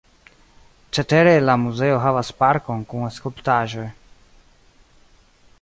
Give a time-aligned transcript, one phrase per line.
[0.97, 3.87] Cetere la muzeo havas parkon kun skulptaĵoj.